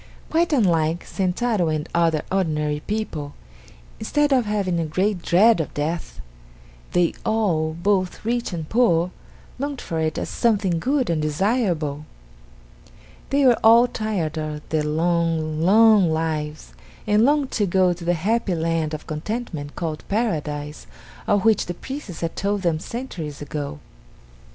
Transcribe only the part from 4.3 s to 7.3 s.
of having a great dread of death, they